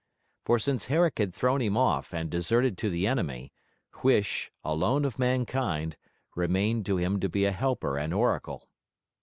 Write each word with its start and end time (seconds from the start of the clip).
For 0.45 0.57
since 0.57 0.85
Herrick 0.85 1.19
had 1.19 1.31
thrown 1.31 1.61
him 1.61 1.77
off 1.77 2.11
and 2.11 2.27
deserted 2.31 2.75
to 2.79 2.89
the 2.89 3.05
enemy, 3.05 3.53
Huish, 4.01 4.49
alone 4.63 5.05
of 5.05 5.19
mankind, 5.19 5.95
remained 6.33 6.87
to 6.87 6.97
him 6.97 7.19
to 7.19 7.29
be 7.29 7.45
a 7.45 7.51
helper 7.51 7.99
and 7.99 8.11
oracle. 8.11 8.67